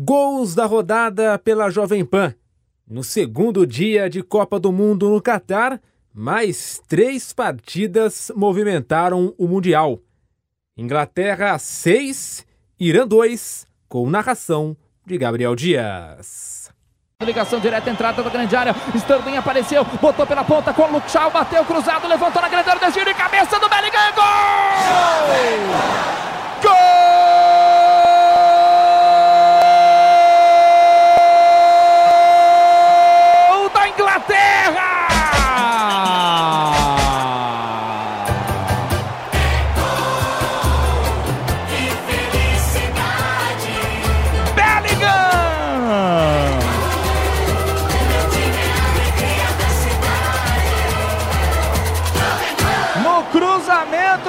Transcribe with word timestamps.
Gols 0.00 0.54
da 0.54 0.64
rodada 0.64 1.36
pela 1.40 1.70
Jovem 1.70 2.04
Pan. 2.04 2.32
No 2.88 3.02
segundo 3.02 3.66
dia 3.66 4.08
de 4.08 4.22
Copa 4.22 4.56
do 4.60 4.70
Mundo 4.70 5.10
no 5.10 5.20
Catar, 5.20 5.80
mais 6.14 6.80
três 6.86 7.32
partidas 7.32 8.30
movimentaram 8.36 9.34
o 9.36 9.48
Mundial. 9.48 9.98
Inglaterra 10.76 11.58
6, 11.58 12.46
Irã 12.78 13.08
2, 13.08 13.66
com 13.88 14.08
narração 14.08 14.76
de 15.04 15.18
Gabriel 15.18 15.56
Dias. 15.56 16.70
Ligação 17.20 17.58
direta, 17.58 17.90
entrada 17.90 18.22
da 18.22 18.30
grande 18.30 18.54
área. 18.54 18.76
Sterling 18.94 19.36
apareceu, 19.36 19.84
botou 20.00 20.24
pela 20.24 20.44
ponta 20.44 20.72
com 20.72 20.82
o 20.82 20.92
Luke 20.92 21.10
Shaw, 21.10 21.32
bateu 21.32 21.64
cruzado, 21.64 22.06
levantou 22.06 22.40
na 22.40 22.48
grande 22.48 22.70
área, 22.70 22.86
desvio 22.86 23.04
de 23.04 23.14
cabeça 23.14 23.37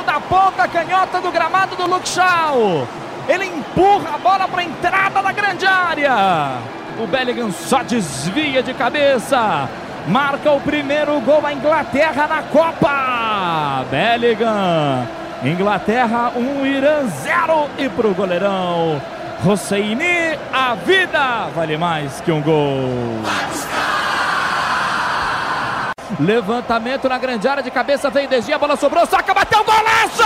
da 0.03 0.19
ponta 0.19 0.67
canhota 0.67 1.21
do 1.21 1.31
gramado 1.31 1.75
do 1.75 2.07
Shaw. 2.07 2.87
Ele 3.27 3.45
empurra 3.45 4.15
a 4.15 4.17
bola 4.17 4.47
para 4.47 4.61
a 4.61 4.63
entrada 4.63 5.21
da 5.21 5.31
grande 5.31 5.65
área. 5.65 6.57
O 6.99 7.07
Bellingham 7.07 7.51
só 7.51 7.83
desvia 7.83 8.63
de 8.63 8.73
cabeça. 8.73 9.69
Marca 10.07 10.51
o 10.51 10.59
primeiro 10.59 11.19
gol 11.21 11.45
a 11.45 11.53
Inglaterra 11.53 12.27
na 12.27 12.41
Copa. 12.43 13.85
Bellingham. 13.91 15.07
Inglaterra 15.43 16.31
1, 16.35 16.39
um, 16.39 16.65
Irã 16.65 17.05
0. 17.07 17.69
E 17.77 17.87
para 17.87 18.07
o 18.07 18.13
goleirão 18.13 19.01
Hosseini, 19.45 20.37
a 20.51 20.75
vida 20.75 21.47
vale 21.55 21.77
mais 21.77 22.19
que 22.21 22.31
um 22.31 22.41
gol. 22.41 22.89
Levantamento 26.19 27.07
na 27.07 27.17
grande 27.17 27.47
área 27.47 27.63
de 27.63 27.71
cabeça, 27.71 28.09
veio 28.09 28.27
desvia, 28.27 28.57
a 28.57 28.59
bola 28.59 28.75
sobrou, 28.75 29.05
saca, 29.05 29.33
bateu, 29.33 29.63
golaço! 29.63 30.23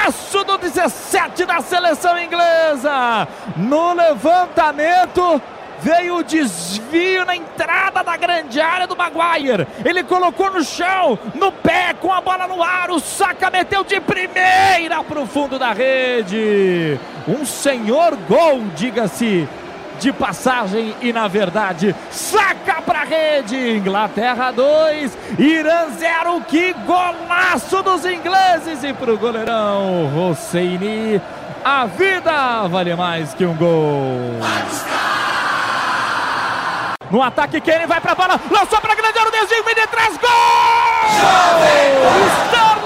Golaço 0.00 0.44
do 0.44 0.56
17 0.56 1.44
da 1.44 1.60
seleção 1.60 2.18
inglesa. 2.18 3.28
No 3.56 3.92
levantamento 3.92 5.40
veio 5.80 6.16
o 6.16 6.22
desvio 6.22 7.24
na 7.24 7.36
entrada 7.36 8.02
da 8.02 8.16
grande 8.16 8.60
área 8.60 8.86
do 8.86 8.96
Maguire. 8.96 9.66
Ele 9.84 10.02
colocou 10.02 10.50
no 10.50 10.62
chão, 10.62 11.18
no 11.34 11.52
pé, 11.52 11.94
com 11.94 12.12
a 12.12 12.20
bola 12.20 12.46
no 12.46 12.62
ar. 12.62 12.90
O 12.90 13.00
Saka 13.00 13.50
meteu 13.50 13.84
de 13.84 14.00
primeira 14.00 15.02
para 15.02 15.20
o 15.20 15.26
fundo 15.26 15.58
da 15.58 15.72
rede. 15.72 16.98
Um 17.26 17.44
senhor 17.44 18.16
gol, 18.28 18.62
diga-se 18.74 19.48
de 20.00 20.12
passagem 20.12 20.96
e 21.02 21.12
na 21.12 21.28
verdade 21.28 21.94
saca 22.10 22.80
para 22.80 23.04
rede. 23.04 23.76
Inglaterra 23.76 24.50
2, 24.50 25.16
Irã 25.38 25.90
0. 25.90 26.40
Que 26.48 26.72
golaço 26.72 27.82
dos 27.82 28.04
ingleses 28.06 28.82
e 28.82 28.92
para 28.92 29.12
o 29.12 29.18
goleirão 29.18 30.10
Hosseini. 30.16 31.20
A 31.62 31.84
vida 31.84 32.66
vale 32.68 32.96
mais 32.96 33.34
que 33.34 33.44
um 33.44 33.54
gol. 33.54 34.40
No 37.10 37.22
ataque, 37.22 37.60
Kane 37.60 37.86
vai 37.86 38.00
para 38.00 38.12
a 38.12 38.14
bola, 38.14 38.40
lançou 38.50 38.80
para 38.80 38.94
grande 38.94 39.18
área, 39.18 39.28
o 39.28 39.32
desvio, 39.32 39.64
vem 39.64 39.74
de 39.74 39.86
trás, 39.88 40.16
gol! 40.16 40.30
Sterling! 42.46 42.79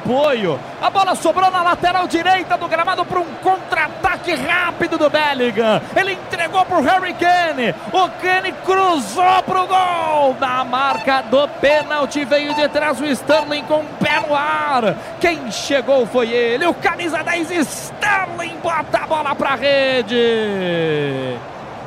Apoio. 0.00 0.58
A 0.80 0.90
bola 0.90 1.14
sobrou 1.14 1.50
na 1.50 1.62
lateral 1.62 2.08
direita 2.08 2.56
do 2.56 2.66
gramado 2.66 3.04
para 3.04 3.20
um 3.20 3.26
contra-ataque 3.42 4.34
rápido 4.34 4.96
do 4.96 5.10
Bellingham. 5.10 5.80
Ele 5.94 6.12
entregou 6.14 6.64
para 6.64 6.78
o 6.78 6.82
Harry 6.82 7.14
Kane. 7.14 7.74
O 7.92 8.08
Kane 8.20 8.52
cruzou 8.64 9.42
para 9.42 9.62
o 9.62 9.66
gol. 9.66 10.36
Na 10.40 10.64
marca 10.64 11.22
do 11.22 11.46
pênalti 11.60 12.24
veio 12.24 12.54
de 12.54 12.68
trás 12.68 13.00
o 13.00 13.04
Sterling 13.04 13.64
com 13.64 13.80
o 13.80 13.86
pé 14.00 14.20
no 14.26 14.34
ar. 14.34 14.96
Quem 15.20 15.50
chegou 15.50 16.06
foi 16.06 16.30
ele. 16.30 16.66
O 16.66 16.74
camisa 16.74 17.22
10 17.22 17.50
Sterling 17.50 18.56
bota 18.62 18.98
a 18.98 19.06
bola 19.06 19.34
para 19.34 19.50
a 19.50 19.56
rede. 19.56 21.36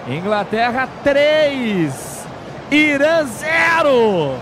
Inglaterra 0.08 0.88
3, 1.04 2.28
Irã 2.70 3.26
0. 3.26 4.38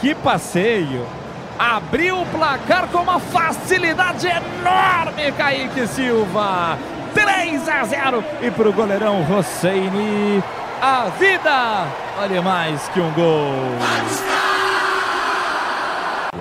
Que 0.00 0.14
passeio! 0.14 1.17
Abriu 1.58 2.20
o 2.20 2.26
placar 2.26 2.86
com 2.86 2.98
uma 2.98 3.18
facilidade 3.18 4.28
enorme, 4.28 5.32
Kaique 5.32 5.88
Silva. 5.88 6.78
3 7.12 7.68
a 7.68 7.84
0 7.84 8.24
e 8.42 8.50
para 8.50 8.68
o 8.68 8.72
goleirão 8.72 9.26
Hosseini, 9.28 10.42
a 10.80 11.06
vida 11.18 11.86
vale 12.16 12.40
mais 12.40 12.88
que 12.90 13.00
um 13.00 13.10
gol. 13.10 13.52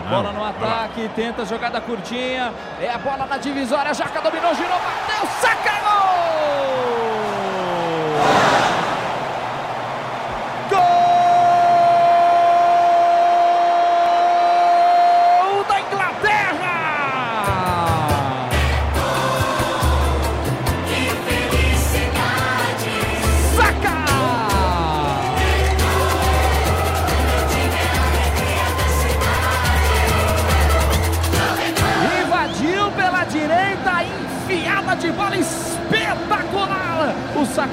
Bola 0.07 0.31
no 0.31 0.45
ataque, 0.45 1.09
tenta 1.16 1.45
jogada 1.45 1.81
curtinha, 1.81 2.53
é 2.79 2.89
a 2.89 2.97
bola 2.97 3.25
na 3.25 3.38
divisória, 3.38 3.94
Jaca 3.94 4.22
dominou, 4.22 4.53
girou, 4.53 4.78
bateu, 4.79 5.28
saca 5.41 5.66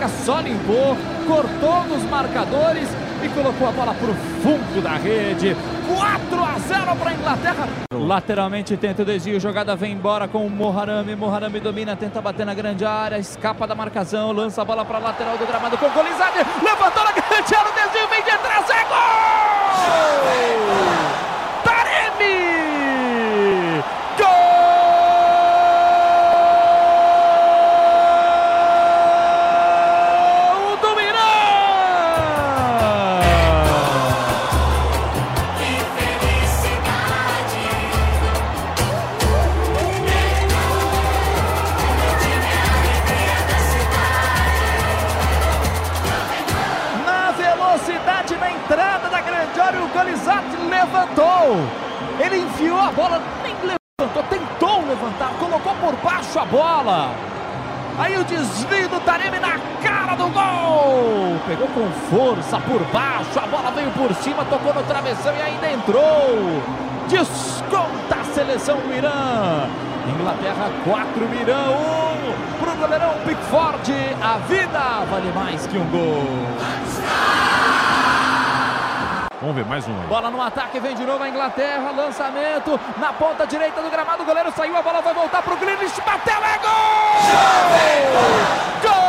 Só 0.08 0.40
limpou, 0.40 0.96
cortou 1.26 1.84
nos 1.84 2.02
marcadores 2.04 2.88
e 3.22 3.28
colocou 3.28 3.68
a 3.68 3.72
bola 3.72 3.94
para 3.94 4.10
o 4.10 4.14
fundo 4.42 4.82
da 4.82 4.96
rede. 4.96 5.56
4 5.86 6.44
a 6.44 6.58
0 6.58 6.96
para 6.96 7.10
a 7.10 7.14
Inglaterra. 7.14 7.68
Lateralmente 7.92 8.76
tenta 8.76 9.02
o 9.02 9.04
desvio, 9.04 9.38
jogada 9.40 9.74
vem 9.76 9.92
embora 9.92 10.26
com 10.28 10.46
o 10.46 10.50
Moharami. 10.50 11.14
Moharami 11.16 11.60
domina, 11.60 11.96
tenta 11.96 12.20
bater 12.20 12.44
na 12.44 12.54
grande 12.54 12.84
área, 12.84 13.18
escapa 13.18 13.66
da 13.66 13.74
marcação, 13.74 14.32
lança 14.32 14.62
a 14.62 14.64
bola 14.64 14.84
para 14.84 14.98
a 14.98 15.00
lateral 15.00 15.38
do 15.38 15.46
gramado 15.46 15.78
com 15.78 15.88
Golizade. 15.90 16.38
Levantou 16.62 17.04
na 17.04 17.12
grande 17.12 17.54
área, 17.54 17.70
o 17.70 17.74
desvio 17.74 18.08
vem 18.08 18.22
de 18.22 18.38
trás, 18.38 18.70
é 18.70 18.84
gol! 18.84 19.74
Taremi! 21.64 22.73
Bola. 56.54 57.10
Aí 57.98 58.16
o 58.16 58.24
desvio 58.24 58.88
do 58.88 59.00
Taremi 59.00 59.40
na 59.40 59.58
cara 59.82 60.14
do 60.14 60.28
gol. 60.28 61.36
Pegou 61.48 61.66
com 61.68 61.90
força 62.08 62.60
por 62.60 62.80
baixo, 62.92 63.38
a 63.38 63.46
bola 63.46 63.72
veio 63.72 63.90
por 63.90 64.14
cima, 64.14 64.44
tocou 64.44 64.72
no 64.72 64.82
travessão 64.84 65.34
e 65.34 65.42
ainda 65.42 65.70
entrou. 65.70 66.62
Desconta 67.08 68.20
a 68.20 68.24
seleção 68.32 68.76
do 68.76 68.94
Irã. 68.94 69.68
Inglaterra 70.06 70.70
4, 70.84 71.34
Irã 71.40 71.70
1. 71.70 72.64
Pro 72.64 72.76
goleirão 72.76 73.14
Pickford, 73.26 73.92
a 74.22 74.38
vida 74.46 75.04
vale 75.10 75.32
mais 75.34 75.66
que 75.66 75.76
um 75.76 75.84
gol. 75.86 76.24
Vamos 79.44 79.56
ver 79.56 79.66
mais 79.66 79.86
um 79.86 80.00
aí. 80.00 80.06
Bola 80.06 80.30
no 80.30 80.40
ataque, 80.40 80.80
vem 80.80 80.96
de 80.96 81.04
novo 81.04 81.22
a 81.22 81.28
Inglaterra. 81.28 81.90
Lançamento 81.90 82.80
na 82.96 83.12
ponta 83.12 83.46
direita 83.46 83.82
do 83.82 83.90
gramado. 83.90 84.22
O 84.22 84.24
goleiro 84.24 84.50
saiu, 84.56 84.74
a 84.74 84.80
bola 84.80 85.02
vai 85.02 85.12
voltar 85.12 85.42
pro 85.42 85.54
Grealish. 85.58 86.00
Bateu, 86.00 86.32
é 86.32 86.58
gol! 86.62 86.80
Gol 88.90 89.03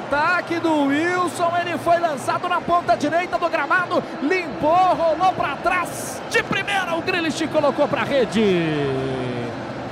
contra-ataque 0.00 0.58
do 0.58 0.84
Wilson, 0.86 1.52
ele 1.60 1.76
foi 1.78 1.98
lançado 1.98 2.48
na 2.48 2.60
ponta 2.60 2.96
direita 2.96 3.38
do 3.38 3.48
gramado, 3.48 4.02
limpou, 4.22 4.94
rolou 4.94 5.32
para 5.34 5.56
trás. 5.56 6.22
De 6.30 6.42
primeira, 6.42 6.94
o 6.94 7.02
Grealish 7.02 7.46
colocou 7.48 7.86
para 7.86 8.02
rede. 8.02 8.40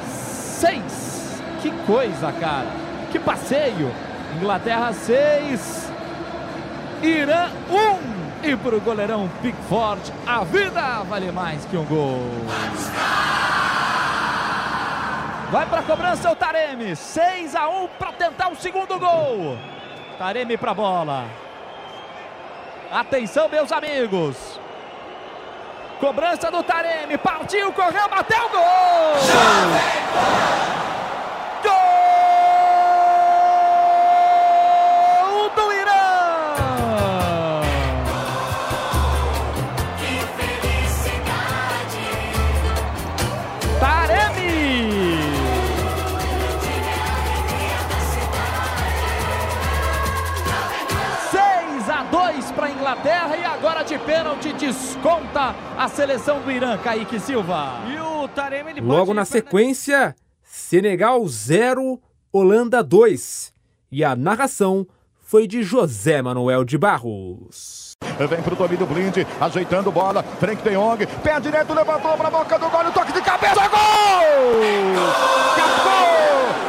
Seis. 0.08 1.43
Que 1.60 1.70
coisa, 1.87 2.32
cara. 2.32 2.69
Que 3.10 3.19
passeio. 3.19 3.93
Inglaterra 4.37 4.93
seis, 4.93 5.90
Irã 7.02 7.49
um. 7.70 8.19
E 8.40 8.56
para 8.56 8.76
o 8.76 8.81
goleirão 8.81 9.28
Pickford, 9.43 10.12
a 10.25 10.44
vida 10.44 11.02
vale 11.08 11.32
mais 11.32 11.64
que 11.64 11.76
um 11.76 11.84
gol. 11.84 12.22
Vai 15.50 15.66
para 15.66 15.81
a 15.81 15.82
cobrança 15.82 16.31
o 16.31 16.37
Taremi. 16.37 16.94
6 16.94 17.56
a 17.56 17.69
1 17.69 17.88
para 17.99 18.12
tentar 18.12 18.49
o 18.50 18.56
segundo 18.56 18.99
gol. 18.99 19.56
Taremi 20.19 20.59
para 20.59 20.73
a 20.73 20.75
bola. 20.75 21.25
Atenção, 22.91 23.49
meus 23.49 23.70
amigos. 23.70 24.59
Cobrança 26.00 26.50
do 26.50 26.61
Taremi. 26.62 27.17
Partiu, 27.17 27.73
correu, 27.73 28.09
bateu 28.09 28.49
gol. 28.49 28.59
Gol 28.59 29.79
e 53.88 53.96
de 53.96 53.99
pênalti 54.05 54.52
desconta 54.52 55.55
a 55.76 55.88
seleção 55.88 56.40
do 56.43 56.50
Irã, 56.50 56.76
Kaique 56.76 57.19
Silva. 57.19 57.81
E 57.88 57.99
o 57.99 58.29
Taremi, 58.29 58.70
ele 58.73 58.81
Logo 58.82 59.14
na 59.14 59.25
sequência, 59.25 60.14
Senegal 60.43 61.26
0, 61.26 61.99
Holanda 62.31 62.82
2. 62.82 63.52
E 63.90 64.05
a 64.05 64.14
narração 64.14 64.87
foi 65.20 65.46
de 65.46 65.62
José 65.62 66.20
Manuel 66.20 66.64
de 66.64 66.76
Barros. 66.76 67.93
Vem 68.29 68.43
pro 68.43 68.56
domínio 68.56 68.87
Blind, 68.87 69.26
ajeitando 69.40 69.91
bola. 69.91 70.23
Frank 70.23 70.62
de 70.62 70.75
Jong, 70.76 71.06
pé 71.23 71.41
direito, 71.41 71.73
levantou 71.73 72.17
pra 72.17 72.31
boca 72.31 72.58
do 72.58 72.69
gol. 72.69 72.81
o 72.81 72.93
Toque 72.93 73.12
de 73.12 73.23
cabeça, 73.23 73.69
gol! 73.69 73.79
Gol! 75.84 76.68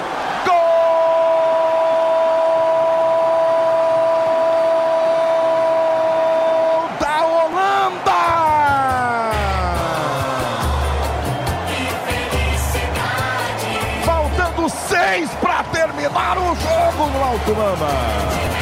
Terminar 16.00 16.38
o 16.38 16.56
jogo 16.56 17.10
no 17.12 17.24
Alto 17.24 17.56
Mama. 17.56 18.59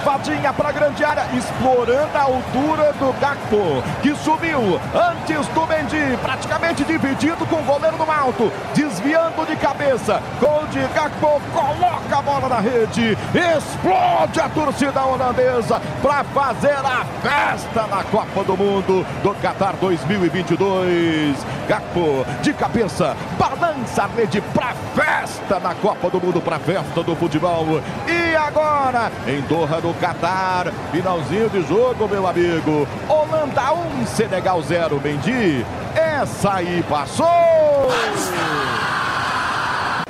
Cavadinha 0.00 0.50
para 0.54 0.70
a 0.70 0.72
grande 0.72 1.04
área, 1.04 1.26
explorando 1.36 2.16
a 2.16 2.22
altura 2.22 2.92
do 2.94 3.12
Gakpo, 3.20 3.82
que 4.00 4.14
subiu 4.16 4.80
antes 4.94 5.46
do 5.48 5.66
Mendy, 5.66 6.16
praticamente 6.22 6.84
dividido 6.84 7.44
com 7.46 7.56
o 7.56 7.62
goleiro 7.62 7.98
no 7.98 8.10
alto, 8.10 8.50
desviando 8.74 9.46
de 9.46 9.56
cabeça. 9.56 10.22
Gol 10.40 10.66
de 10.68 10.80
Gakpo, 10.94 11.40
coloca 11.52 12.18
a 12.18 12.22
bola 12.22 12.48
na 12.48 12.60
rede, 12.60 13.16
explode 13.34 14.40
a 14.40 14.48
torcida 14.48 15.04
holandesa 15.04 15.80
para 16.00 16.24
fazer 16.24 16.76
a 16.76 17.04
festa 17.20 17.86
na 17.86 18.02
Copa 18.04 18.42
do 18.42 18.56
Mundo 18.56 19.06
do 19.22 19.34
Qatar 19.34 19.74
2022. 19.76 21.36
Gakpo 21.68 22.24
de 22.40 22.54
cabeça, 22.54 23.14
balança 23.38 24.04
a 24.04 24.06
rede 24.06 24.40
para 24.40 24.74
festa 24.94 25.60
na 25.60 25.74
Copa 25.74 26.08
do 26.08 26.20
Mundo, 26.20 26.40
para 26.40 26.58
festa 26.58 27.02
do 27.02 27.14
futebol. 27.14 27.80
E 28.08 28.19
agora, 28.50 29.12
em 29.26 29.40
Doha, 29.42 29.80
no 29.80 29.94
Catar, 29.94 30.66
finalzinho 30.90 31.48
de 31.48 31.62
jogo, 31.62 32.08
meu 32.08 32.26
amigo. 32.26 32.86
Holanda 33.08 33.72
1, 33.72 34.06
Senegal 34.06 34.60
0, 34.60 35.00
Mendy. 35.00 35.64
Essa 35.94 36.54
aí 36.54 36.84
passou! 36.88 37.26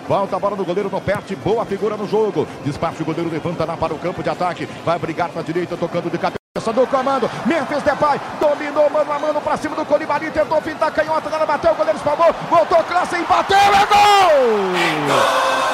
Volta 0.08 0.36
a 0.36 0.38
bola 0.40 0.56
do 0.56 0.64
goleiro 0.64 0.90
no 0.90 1.00
perte, 1.00 1.36
boa 1.36 1.64
figura 1.64 1.96
no 1.96 2.08
jogo. 2.08 2.48
Despacha 2.64 3.02
o 3.02 3.04
goleiro, 3.04 3.30
levanta 3.30 3.64
lá 3.64 3.76
para 3.76 3.94
o 3.94 3.98
campo 3.98 4.22
de 4.22 4.30
ataque. 4.30 4.66
Vai 4.84 4.98
brigar 4.98 5.30
na 5.34 5.42
direita, 5.42 5.76
tocando 5.76 6.10
de 6.10 6.18
cabeça. 6.18 6.40
Do 6.74 6.86
comando, 6.86 7.30
Memphis 7.46 7.82
Depay 7.82 8.20
dominou 8.38 8.90
mano 8.90 9.12
a 9.12 9.18
mano 9.18 9.40
pra 9.40 9.56
cima 9.56 9.74
do 9.74 9.84
Colibali, 9.84 10.30
tentou 10.30 10.60
fintar 10.60 10.88
a 10.88 10.92
canhota, 10.92 11.28
agora 11.28 11.46
bateu, 11.46 11.72
o 11.72 11.74
goleiro 11.74 11.96
espalmou, 11.96 12.34
voltou, 12.50 12.84
classe 12.84 13.16
e 13.16 13.24
bateu, 13.24 13.56
é 13.56 13.86
gol! 13.86 14.70
Gol 15.06 15.69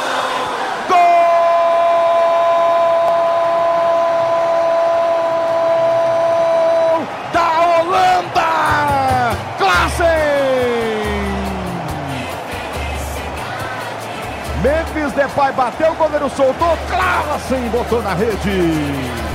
Depay 15.37 15.53
bateu, 15.53 15.93
o 15.93 15.97
goleiro 15.97 16.31
soltou, 16.31 16.79
Klassen 16.89 17.69
botou 17.69 18.01
na 18.01 18.15
rede. 18.15 19.26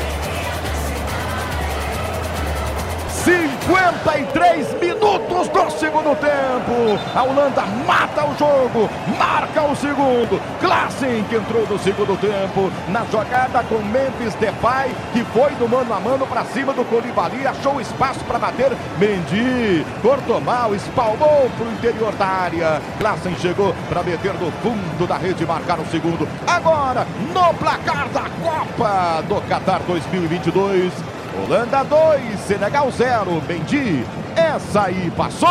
53 3.72 4.82
minutos 4.82 5.48
do 5.48 5.72
segundo 5.72 6.14
tempo. 6.20 7.00
A 7.16 7.24
Holanda 7.24 7.62
mata 7.88 8.26
o 8.26 8.38
jogo, 8.38 8.90
marca 9.18 9.64
o 9.64 9.74
segundo. 9.78 10.42
Klassen 10.60 11.24
que 11.30 11.38
entrou 11.38 11.66
no 11.66 11.80
segundo 11.80 12.20
tempo 12.20 12.70
na 12.90 13.06
jogada 13.06 13.64
com 13.64 13.78
Memphis 13.78 14.36
Depay, 14.36 14.94
que 15.14 15.24
foi 15.24 15.52
do 15.52 15.70
mano 15.70 15.94
a 15.94 16.02
mano 16.02 16.28
para 16.28 16.44
cima 16.44 16.74
do 16.74 16.84
Colibali, 16.84 17.48
achou 17.48 17.80
espaço 17.80 18.20
para 18.26 18.38
bater. 18.38 18.76
Mendy 18.98 19.86
cortou 20.02 20.42
mal, 20.42 20.76
espalmou 20.76 21.50
para 21.58 21.66
o 21.66 21.72
interior 21.72 22.14
da 22.16 22.26
área. 22.26 22.82
Klassen 23.00 23.38
chegou 23.38 23.74
para 23.88 24.04
meter 24.04 24.34
no 24.34 24.52
fundo 24.52 25.08
da 25.08 25.16
rede 25.16 25.46
e 25.46 25.48
marcar 25.48 25.80
o 25.80 25.86
segundo. 25.86 26.28
Agora, 26.46 27.08
no 27.34 27.54
placar 27.54 28.10
da 28.10 28.24
Copa 28.44 29.24
do 29.30 29.42
Qatar 29.48 29.80
2022. 29.88 31.21
Holanda 31.34 31.84
2, 31.84 32.40
Senegal 32.42 32.92
0, 32.92 33.42
Mendy, 33.48 34.04
essa 34.36 34.84
aí 34.84 35.10
passou! 35.12 35.50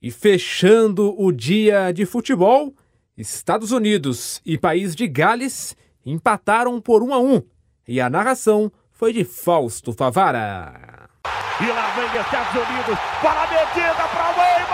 E 0.00 0.10
fechando 0.10 1.14
o 1.20 1.30
dia 1.30 1.92
de 1.92 2.06
futebol, 2.06 2.72
Estados 3.16 3.70
Unidos 3.70 4.40
e 4.46 4.56
País 4.56 4.96
de 4.96 5.06
Gales 5.06 5.76
empataram 6.06 6.80
por 6.80 7.02
1 7.02 7.12
a 7.12 7.18
1 7.18 7.42
e 7.86 8.00
a 8.00 8.08
narração 8.08 8.72
foi 8.90 9.12
de 9.12 9.24
Fausto 9.24 9.92
Favara. 9.92 11.08
E 11.60 11.66
lá 11.66 11.90
vem 11.94 12.06
Estados 12.06 12.54
Unidos, 12.54 12.98
para 13.20 13.42
a 13.42 13.46
medida 13.46 14.08
para 14.08 14.30
o 14.30 14.36
meio, 14.36 14.71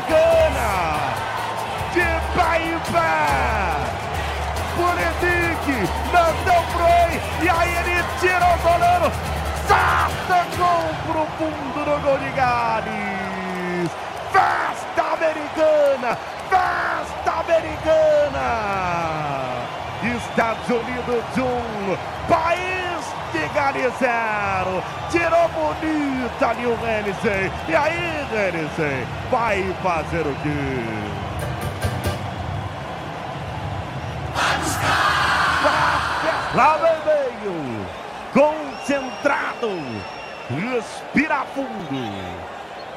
Americana 0.00 0.70
de 1.92 2.08
Baibá. 2.34 3.76
Pulisic 4.74 5.66
mandou 6.12 6.62
pro 6.72 6.88
e 7.44 7.48
aí 7.48 7.72
ele 7.76 8.04
tira 8.18 8.46
o 8.46 8.58
goleiro. 8.62 9.12
Sata 9.68 10.40
com 10.56 11.12
pro 11.12 11.24
fundo 11.36 11.80
do 11.84 11.96
gol 12.02 12.18
de 12.18 12.30
Gales. 12.30 13.90
Festa 14.32 15.02
americana, 15.14 16.10
festa 16.48 17.32
americana. 17.40 18.46
Estados 20.02 20.68
Unidos 20.70 21.24
1, 21.36 21.42
um, 21.42 21.96
país 22.26 22.89
Gales 23.54 23.92
0. 23.98 24.82
Tirou 25.10 25.48
bonita 25.48 26.48
ali 26.48 26.66
o 26.66 26.76
Renisen. 26.76 27.50
E 27.68 27.74
aí, 27.74 28.26
Renisen, 28.32 29.06
vai 29.30 29.74
fazer 29.82 30.26
o 30.26 30.34
quê? 30.42 31.20
Lá 36.52 36.76
vem 36.78 36.98
meio, 37.06 37.86
concentrado, 38.32 39.70
respira 40.50 41.44
fundo, 41.54 42.00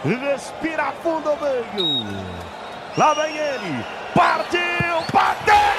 respira 0.03 0.91
fundo 1.03 1.38
meio. 1.39 2.25
Lá 2.98 3.13
vem 3.13 3.38
ele, 3.38 3.86
partiu, 4.15 5.03
bateu! 5.13 5.73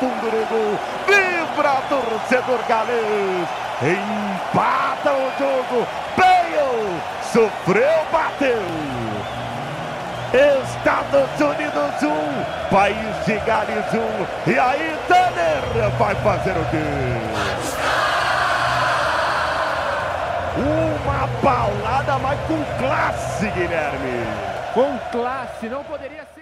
Fundo 0.00 0.30
do 0.30 0.48
gol, 0.48 0.78
vibra 1.06 1.76
torcedor 1.88 2.58
galês, 2.66 3.48
empata 3.82 5.12
o 5.12 5.30
jogo, 5.38 5.86
Bale 6.16 7.00
sofreu, 7.32 8.06
bateu. 8.10 8.62
Estados 10.32 11.40
Unidos 11.40 12.02
1, 12.02 12.06
um, 12.06 12.44
País 12.70 13.26
de 13.26 13.38
Gales 13.40 13.92
1, 13.92 13.98
um, 13.98 14.26
e 14.46 14.58
aí 14.58 14.98
Tanner 15.06 15.90
vai 15.98 16.14
fazer 16.14 16.52
o 16.52 16.64
quê? 16.70 16.78
Uma 20.56 21.28
paulada, 21.42 22.18
mas 22.18 22.38
com 22.46 22.64
classe, 22.78 23.46
Guilherme. 23.50 24.26
Com 24.72 24.98
classe, 25.10 25.68
não 25.68 25.82
poderia 25.84 26.24
ser. 26.34 26.39